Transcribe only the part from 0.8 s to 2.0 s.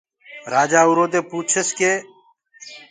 اُرو دي پوڇس ڪي